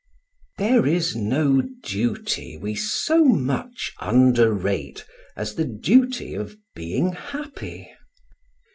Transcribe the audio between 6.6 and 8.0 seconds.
being happy.